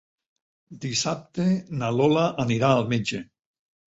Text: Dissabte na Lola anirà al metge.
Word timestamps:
Dissabte 0.85 1.45
na 1.81 1.89
Lola 1.97 2.23
anirà 2.45 2.73
al 2.79 2.87
metge. 2.95 3.21